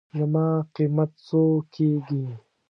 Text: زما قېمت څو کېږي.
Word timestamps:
زما 0.17 0.47
قېمت 0.75 1.11
څو 1.27 1.41
کېږي. 1.73 2.23